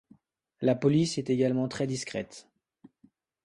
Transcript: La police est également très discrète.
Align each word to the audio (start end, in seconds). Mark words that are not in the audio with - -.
La 0.61 0.73
police 0.73 1.19
est 1.19 1.29
également 1.29 1.67
très 1.67 1.85
discrète. 1.85 2.47